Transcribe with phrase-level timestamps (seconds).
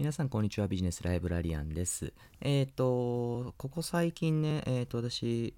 [0.00, 0.66] 皆さん、こんにちは。
[0.66, 2.14] ビジネスライブラリアンです。
[2.40, 5.52] えっ、ー、と、ここ最近ね、えっ、ー、と、私、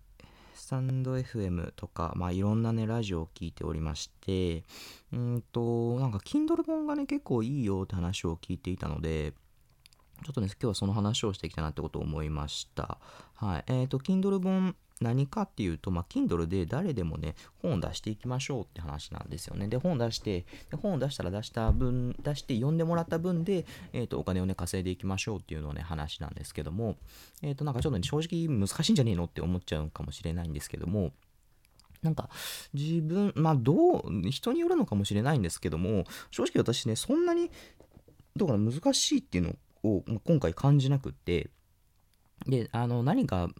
[0.53, 4.65] スタンド FM とか、まあ、いろんなね、ラジオを聞いておりまして、
[5.13, 9.31] うんと、なんか、Kindle 本がね、結構いいよって話を聞いていたので、
[10.25, 12.99] ちょっとね、今日はその話をしていきたいなってことを思いました。
[13.35, 13.65] はい。
[13.69, 19.69] えっ、ー、と、Kindle 本、何かっていうと、まあ、Kindle で誰でもね、本を出していきましょうって話なんですよね。
[19.69, 26.97] で、本を出して、で本を出したら出した分、出して読んでもらった分で、えっ、ー、と、お金をね、稼いでいきましょうっていうのをね、話なんですけども、
[27.43, 31.13] えっ、ー、と、なんかちょっとね、正直難しいんじゃねえのって思っちゃうかもしれないんですけども、
[32.03, 32.31] なんか、
[32.75, 37.51] 自分、まあ、どう、人によるのかもしれないんですけども、正直私ね、そんなに、
[38.35, 41.51] どうかな、難しいっていうのを今回感じなくって、
[42.47, 43.51] で、あの、何か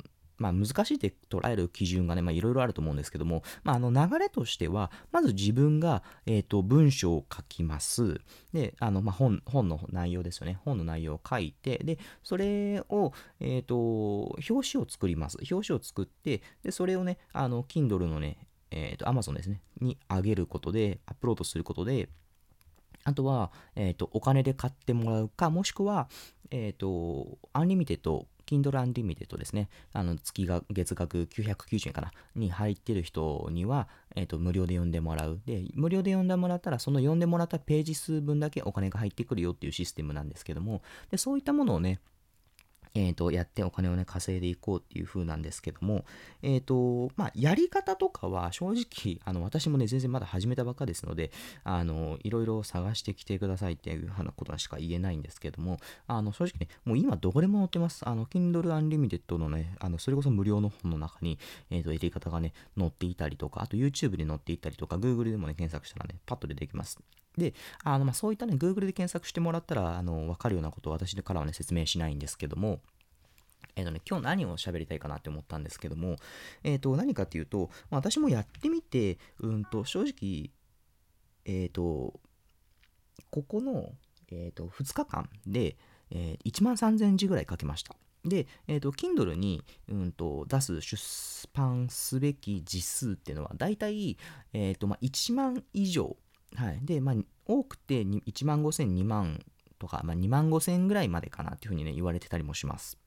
[0.43, 8.21] まあ、難しいって捉える基準がね、まあ、いろいろあると思うんですけども、まあ、あの流れとしては、まず自分が、えーと、文章を書きます。
[8.53, 10.59] で、あの、まあ、本、本の内容ですよね。
[10.65, 15.39] 本の内容を書いて、で、それを、えっ、ー、と、表紙を作ります。
[15.51, 22.09] 表紙を作って、で、それをね、あの、Kindle のね、えっ、ー、と、Amazon ですね、に上げることで、アップロードすることで、
[23.05, 26.09] あとは、えっ、ー、と、お金で買ってもらうか、もしくは、
[26.51, 35.41] えっ、ー、と、アンリミテッド Kindle Unlimited ですね、あの月が月額990円かな、に入ってる人には、えっ、ー、と、無料で読んでもらう。
[35.47, 42.01] で、無料で読んでもらったら、その読んでもらったページ数分だけお金が入ってくるよっていうシステムなんですけども、でそういったものをね、
[42.95, 46.05] えー、と、やってお金をね、稼いでいこうっていう風なんですけども、
[46.43, 51.31] えっ、ー、と、まあ、やり方とかは正直、あの、私もね、全然まだ始めたばっかですので、
[51.65, 58.07] あの、いろいろ探してきてくださいっていうふうなことしか言えないんですけども、あの、正直ね、もう今どこでも載ってます。
[58.07, 61.39] あの、Kindle Unlimited のね、あの、それこそ無料の本の中に、
[61.71, 66.99] えっ、ー、と、やり方がね、載っていたりとか、あと YouTube で載っていたりとか、Google でもね、検索したらね、パッと出てきます。
[67.37, 67.55] で、
[67.85, 72.81] あのまあ、そういったね、Google で検索してもらったら、あの、わかるようなことを私からはね、説明しないんですけども、
[73.77, 76.17] えっ、ー、とね、今日何を喋りたいかなって思ったんですけども、
[76.63, 80.51] えっ、ー、と、何かっていうと、私もやってみて、うんと、正直、
[81.45, 82.21] えっ、ー、と、
[83.31, 83.91] ここの、
[84.31, 85.77] えっ、と、2日間で、
[86.11, 87.97] えー、1万3000字ぐらい書けました。
[88.25, 94.19] で、えっ、と、Kindle に、うんと、出す出版すべき字数っていうのは、だいたい、
[94.53, 96.17] えっ、と、まあ、1万以上。
[96.57, 96.79] はい。
[96.83, 97.15] で、まあ、
[97.47, 99.41] 多くて1万5000、2万
[99.79, 102.99] とか、まあ、2万5000ぐらいまでかなっていうふうにね、言われてたりもします。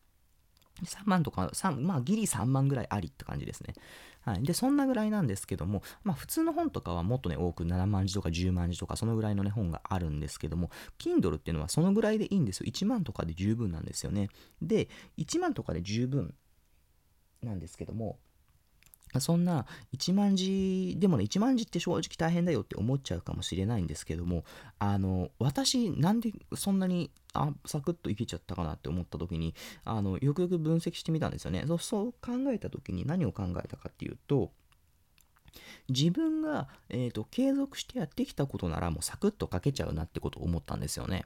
[0.84, 3.74] 3万とか、3まあ、ギリ3万ぐらいありって感じですね。
[4.22, 4.44] はい。
[4.44, 10.70] で、そんなぐらいなんですけども、まあ、普通の本とかはもっとね、多く7万字とか10万字とか、そのぐらいのね、本があるんですけども、
[11.00, 12.66] Kindle っていうのはそのぐらいでいいんですよ。
[12.68, 14.28] 1万とかで十分なんですよね。
[14.62, 16.36] で、1万とかで十分
[17.42, 18.20] なんですけども、
[19.20, 19.66] そんな
[19.96, 24.44] 1万字、でもね、1万字って正直大変だよって思っちゃうかもしれないんですけども、
[24.80, 31.64] あの、私、なんでそんなに、あ、サクッといけちゃったかなって思った時に、あの、よくよく分析してみたんですよね。
[31.68, 34.52] そうそう考えた時に何を考えたかっていうと、
[35.90, 41.26] 自分が、えーと、継続してやってきたことならもうサクッと書けちゃうなってことを思ったんですよね。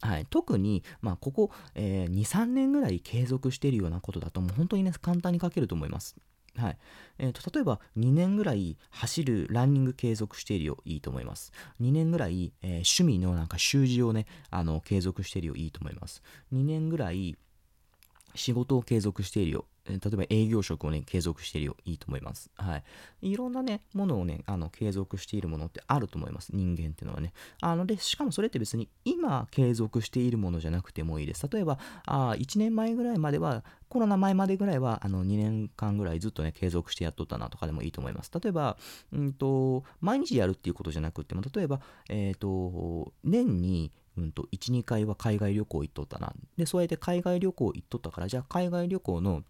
[0.00, 6.16] はい、特に、まあ、ここ、えー、2、3年ぐらい継続しているようなことだと、もう本当にね、簡単に書けると思います。
[6.56, 6.78] はい
[7.18, 11.52] えーと、例えば2年ぐらい走るランニング継続しているよいいと思います。
[11.80, 16.22] 2年ぐらい、えー、趣味のなんか習字をねあの継続しているよいいと思います。
[16.52, 17.36] 2年ぐらい
[18.34, 22.50] 仕事を継続しているよ例えば営業職をね、継続しているよ、いいと思います。
[22.56, 22.84] はい。
[23.32, 26.50] いろんなね、ものをね、あの、継続しているものってあると思います。
[26.54, 27.32] 人間っていうのはね。
[27.60, 31.48] あの、で、しかもそれって別に今継続しているものじゃなくてもいいです。
[31.50, 38.30] 例えば、あ1年前ぐらいまでは、コロナ前までぐらいは、あの、2年間ぐらいずっとね、継続してやっとったなとかでもいいと思います。
[38.40, 38.76] 例えば、
[39.12, 46.32] うんと、毎日やるっていうことじゃなくても、例えば、えっ、ー、と、年に、うんと、1、2回は海外旅行行っとったな。
[46.56, 49.42] で、そうやって海外旅行行っとったから、じゃあ海外旅行の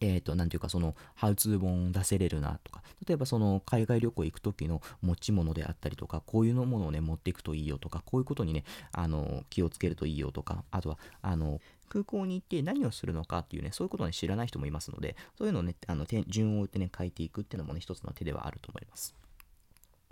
[0.00, 19.14] えっ、ー、と、なんていうか、その、ハウツー本出せれるなとか、例えばその、海外旅行行く時の持ち物であったりとか、こういうのものをね、持っていくといいよとか、こういうことにね、あの、気をつけるといいよとか、あとは、あの、空港に行って何をするのかっていうね、そういうことを、ね、知らない人もいますので、そういうのをね、あの順を追ってね、書いていくっていうのもね、一つの手ではあると思います。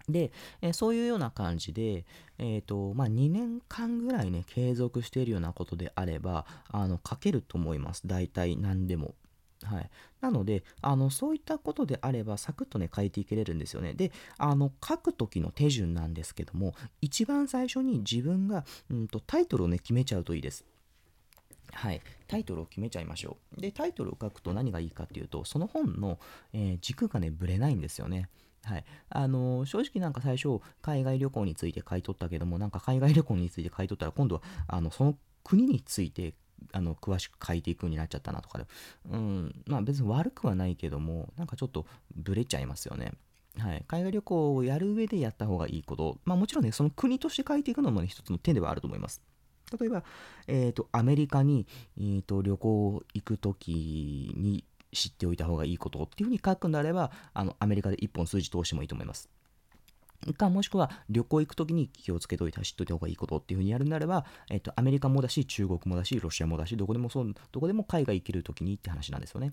[0.09, 2.05] で、えー、そういうような感じで、
[2.39, 8.03] え、ー、と、まあ、2年間ぐらいね、継続しているようなことであれば、あの、書けると思います。
[8.06, 9.15] 大体何でも。
[9.62, 9.91] はい。
[10.21, 13.95] なので、あの、そういったことであれば、サクッとね、書いていけれるんですよね。
[13.95, 20.65] で、あの、書く時の手順なんですけども、一番最初に自分が、うんと、タイトルをね、決めちゃうといいです。
[21.75, 23.61] はい、タイトルを決めちゃいましょう。
[23.61, 26.19] で、タイトルを書くと何がいいかっていうと、その本の、
[26.53, 28.29] えー、軸がね、ぶれないんですよね。
[28.65, 28.85] はい。
[29.11, 36.35] あのー、正直なんか最初、海外旅行について書いとったけども、なんか海外旅行について書いとったら、今度は、あの、その国について
[36.73, 38.67] あの詳しく書いていくようになっちゃったなとかで、
[39.11, 43.12] うん、まあ別に悪くはないけども、なんかちょっとブレちゃいますよね。
[43.59, 49.23] はい、海外旅行をやる上でやった方がいいこと、まあ、もちろんね、その国として書いていくのも、ね、一つの手ではあると思います。
[49.79, 50.05] 例えば、
[50.47, 51.67] えーと、アメリカに、
[51.99, 59.29] えーと、旅行行くときに知っておいた方がいいことっていうふうに書くんであれば、あのアメリカで一本数字通してもいいと思います。
[60.32, 69.53] かもしくは旅行行くときに気をつけておいた知っておいた方がいいことっていうふうにやるんであれば、えっと、アメリカもだし、中国もだし、ロシアもだし、どこでもそう、どこでも海外行けるときにって話なんですよね。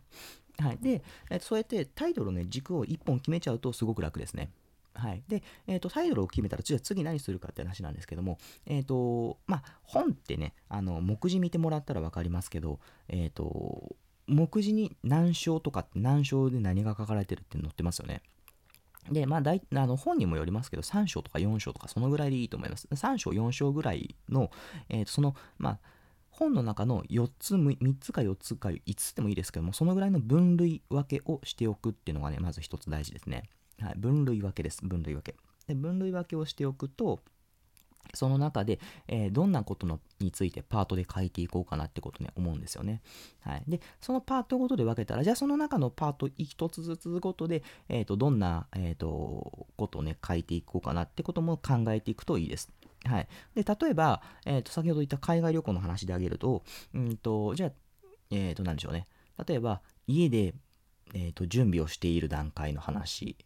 [0.59, 0.77] はい。
[0.77, 4.51] で、えっと、そうやってタイトルのね、軸を1本決めちゃうとすごく楽ですね。
[4.93, 5.23] はい。
[5.27, 13.95] で、えっ、と、タイトルを決めたら、じゃあ次何するかって話なんですけども、えっ、と、まあ、本ってね、あの、目次見てもらったら分かりますけど、えっ、と、
[14.27, 18.21] 目次に難章とかって難章で何が書かれてるって載ってますよね。
[19.09, 22.87] で、まあ大、あの本にもよりますけど、3章とか4章とかそのぐらいでいいと思います。
[22.91, 24.51] 3章、4章ぐらいの、
[24.89, 25.79] えー、とその、まあ、
[26.29, 33.49] 本の中の4つ、3つか4つか5つでもいいですけども、そのぐらいの分類分けをしておくっていうのがね、まず一つ大事ですね。
[33.81, 34.79] はい、分類分けです。
[34.83, 35.35] 分類分け。
[35.67, 37.19] で分類分けをしておくと、
[38.13, 43.01] その中で、えー、どんなことのについてパートで書いていこうかなってことね、思うんですよね。
[43.41, 43.63] はい。
[43.67, 52.71] で、そのパートごとで分けたら、じゃあその中のパート一つずつごとで、えっ、ー、と、どんな、えっ、ー、と、ことをね、書いていこうかなってことも考えていくといいです。
[53.05, 53.27] はい。
[53.55, 56.63] で、例えば、えっ、と、先ほど言った海外旅行の話であげると、
[56.93, 57.71] うんと、じゃあ、
[58.29, 59.07] えっ、と、何でしょうね。
[59.47, 60.53] 例えば、家で、
[61.13, 63.37] えっ、と、準備をしている段階の話、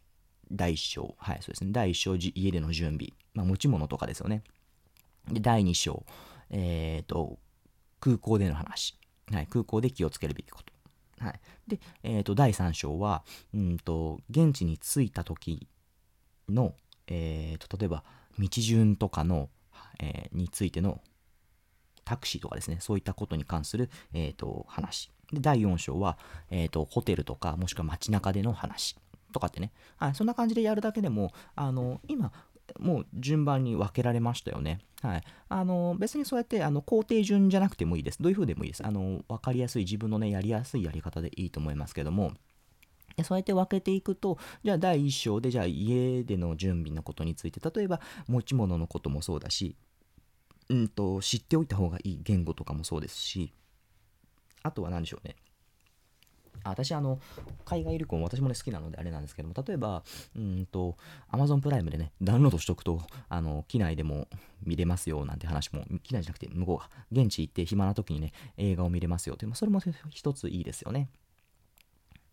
[0.50, 1.70] 第1章、はい、そうですね。
[1.72, 4.42] 第1章、家での準備、まあ、持ち物とかですよね。
[5.30, 6.04] で、第2章、
[6.50, 7.38] えっ、ー、と、
[8.00, 8.98] 空港での話。
[9.32, 10.72] はい、空港で気をつけるべきこと。
[11.18, 11.40] はい。
[11.66, 15.66] で、えっ、ー、と、第3章は、うんと、現地に着いた時
[16.48, 16.74] の、
[17.08, 18.04] えっ、ー、と、例えば、
[18.38, 19.50] 道順とかの、
[19.98, 21.00] えについての
[22.04, 25.10] タクシーとかですね、そういったことに関する、えっ、と、話。
[25.32, 26.18] で、第4章は、
[26.50, 28.96] えっ、と、ホテルとか、もしくは街中での話。
[29.32, 32.32] とかってね、はい、そんな感じでやるだけでも、あの、今、
[32.78, 34.80] もう順番に分けられましたよね。
[35.02, 35.22] はい。
[35.48, 38.22] あの、別にそうやって、あの、工程順じゃなくてもいいです。
[38.22, 38.86] どういう風でもいいです。
[38.86, 42.32] あの、分かりやすい、自分のね、やりやすいやり方でいいと思いますけども、
[43.24, 49.76] そうやって分けていくと、じゃあ第1章で、じゃあ家での準備のことについて、例えば持ち物のこともそうだし、
[50.68, 53.52] うんと、知っておいた方がいい言語とかもそうですし、
[54.62, 55.36] あとは何でしょうね。
[56.64, 57.18] 私、あの、
[57.64, 60.02] 海外旅行も私もね、好きなのであれなんですけども、例えば、
[60.36, 60.96] うんと、
[61.32, 64.28] Amazon プライムでね、ダウンロードしとくと、あの、機内でも
[64.62, 69.80] 見れますよなんて話も、機内じゃなくて、向こうが、現地行って暇な時にね、映画を見れますよという、まあ、それも
[70.10, 71.08] 一ついいですよね。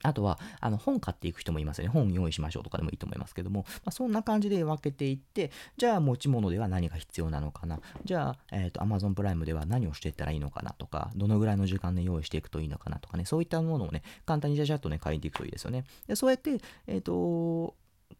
[0.04, 1.90] あとは、あの、本買っていく人もいますよね。
[1.90, 7.80] 本用意しましょうとかでもいいと思いますけども、まあ、そんな感じで分けていって、じゃあ持ち物では何が必要なのかな。
[8.04, 15.86] じゃあ、えっ、ー、と、Amazon プライムでは何をしていったらいいのかなとか、どのぐらいの時間で用意していくといいのかなとかね、そういったものをね、簡単にじゃじゃっとね、書いていくといいですよね。
[16.08, 17.76] で、そうやって、えっ、ー、と、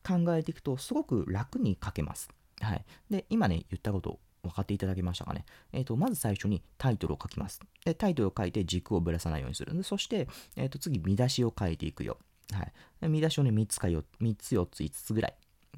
[0.06, 2.30] 考えていくと、すごく楽に書けます。
[2.60, 2.86] はい。
[3.10, 5.46] で、今ね、言ったこと分かっていただけましたかね？
[5.72, 7.62] えっ、ー、と、まず最初にタイトルを書きます。
[7.86, 9.76] で、タイトルを書いて軸をぶらさないようにする。
[9.76, 12.18] でそして、えっ、ー、と、次、見出しを書いていくよ。
[12.52, 13.10] はい。
[13.10, 15.36] 見出しをね、3つか4、3つ、4つ、5つぐらい。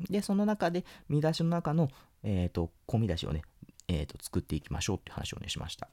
[0.09, 1.89] で、その中で、見出しの中の、
[2.23, 3.43] えっ、ー、と、小見出しをね、
[3.87, 5.89] えっ、と、作っていきましょうっていう話をね、しました。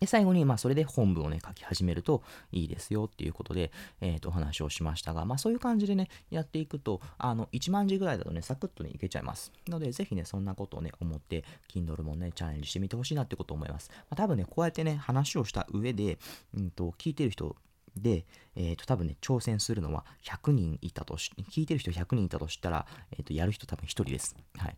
[0.00, 2.22] で、最後に、まあ、それで本文をね、書き始めると
[2.52, 9.52] いいですよっていうことで、えっ、ー、と、お話をしましたが、まあ、そういう感じでね、やっていくと、あの、1万字ぐらいだとね、サクッとね、いけちゃいます。
[9.68, 13.90] ので、ぜひね、そんなことをね、思って、Kindle もね、チャレンジしてみてほしいなってことを思います。
[13.90, 16.18] まあ、多分ね、こうやってね、話をした上で、
[16.56, 17.56] うんと、聞いてる人
[17.96, 24.36] で、えー、と多分ね、挑戦するのは100人いたとし、聞いてる人100人いたとしたら、えー、とやる人多分1人です。
[24.56, 24.76] はい。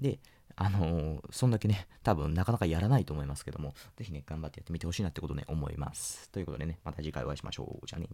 [0.00, 0.18] で、
[0.56, 6.30] あのー、そんだけね、多分なかなかやらないと思いますけども、ぜひね、頑張ってやってみてほしいなってことね、思います。
[6.30, 7.86] ということでね、また次回お会いしましょう。
[7.86, 8.08] じゃあね。